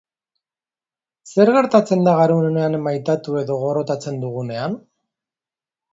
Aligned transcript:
Zer 1.33 1.51
gertatzen 1.57 2.01
da 2.09 2.15
garunean 2.21 2.79
maitatu 2.89 3.39
edo 3.45 3.61
gorrotatzen 3.65 4.19
dugunean? 4.25 4.81